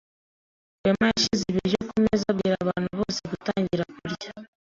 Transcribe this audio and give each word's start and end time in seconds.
Rwema 0.79 1.05
yashyize 1.11 1.43
ibiryo 1.51 1.79
kumeza 1.89 2.23
abwira 2.31 2.55
abantu 2.63 2.89
bose 2.99 3.21
gutangira 3.31 3.83
kurya. 3.95 4.29